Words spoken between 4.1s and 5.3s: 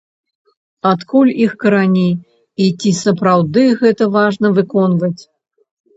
важна выконваць?